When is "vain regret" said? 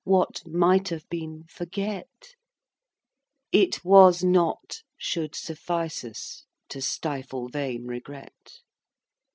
7.49-8.61